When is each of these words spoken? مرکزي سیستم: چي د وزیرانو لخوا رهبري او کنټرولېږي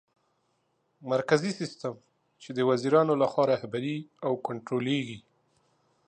مرکزي 1.11 1.51
سیستم: 1.59 1.95
چي 2.41 2.49
د 2.53 2.59
وزیرانو 2.69 3.13
لخوا 3.23 3.43
رهبري 3.53 3.97
او 4.25 4.31
کنټرولېږي 4.47 5.19